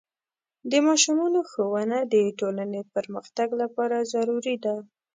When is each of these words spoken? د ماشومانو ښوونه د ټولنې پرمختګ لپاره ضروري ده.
د 0.71 0.73
ماشومانو 0.87 1.39
ښوونه 1.51 1.97
د 2.13 2.15
ټولنې 2.39 2.81
پرمختګ 2.95 3.49
لپاره 3.61 3.97
ضروري 4.13 4.55
ده. 4.65 4.75